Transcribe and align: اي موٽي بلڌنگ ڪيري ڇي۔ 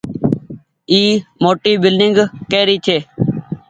اي 0.91 1.01
موٽي 1.43 1.73
بلڌنگ 1.83 2.17
ڪيري 2.51 2.77
ڇي۔ 2.85 2.97